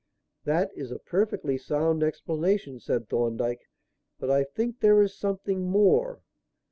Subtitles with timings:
[0.45, 3.69] "That is a perfectly sound explanation," said Thorndyke.
[4.19, 6.23] "But I think there is something more.